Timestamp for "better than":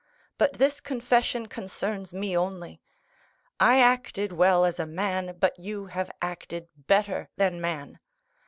6.75-7.61